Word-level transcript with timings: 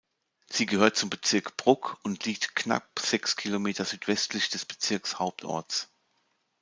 Sie 0.49 0.65
gehört 0.65 0.95
zum 0.97 1.11
Bezirk 1.11 1.57
Brugg 1.57 1.99
und 2.01 2.25
liegt 2.25 2.55
knapp 2.55 2.87
sechs 2.97 3.35
Kilometer 3.35 3.85
südwestlich 3.85 4.49
des 4.49 4.65
Bezirkshauptorts. 4.65 5.89